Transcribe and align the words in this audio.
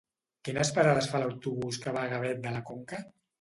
Quines 0.47 0.71
parades 0.77 1.09
fa 1.11 1.21
l'autobús 1.23 1.79
que 1.85 1.93
va 1.99 2.07
a 2.07 2.11
Gavet 2.15 2.43
de 2.47 2.55
la 2.57 2.65
Conca? 2.73 3.05